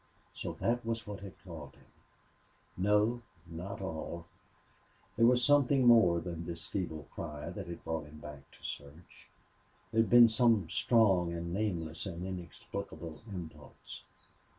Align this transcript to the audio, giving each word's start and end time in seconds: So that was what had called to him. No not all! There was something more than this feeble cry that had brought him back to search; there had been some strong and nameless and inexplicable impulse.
So 0.33 0.53
that 0.53 0.83
was 0.83 1.05
what 1.05 1.19
had 1.19 1.35
called 1.43 1.73
to 1.73 1.77
him. 1.79 1.87
No 2.75 3.21
not 3.45 3.81
all! 3.83 4.25
There 5.15 5.27
was 5.27 5.43
something 5.43 5.85
more 5.85 6.19
than 6.19 6.43
this 6.47 6.65
feeble 6.65 7.05
cry 7.13 7.51
that 7.51 7.67
had 7.67 7.83
brought 7.83 8.07
him 8.07 8.17
back 8.17 8.49
to 8.53 8.63
search; 8.63 9.27
there 9.91 10.01
had 10.01 10.09
been 10.09 10.27
some 10.27 10.67
strong 10.71 11.31
and 11.31 11.53
nameless 11.53 12.07
and 12.07 12.25
inexplicable 12.25 13.21
impulse. 13.31 14.01